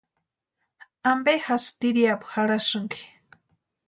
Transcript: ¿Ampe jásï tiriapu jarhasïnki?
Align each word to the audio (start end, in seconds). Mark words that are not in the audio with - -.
¿Ampe 1.11 1.33
jásï 1.43 1.71
tiriapu 1.79 2.27
jarhasïnki? 2.31 3.01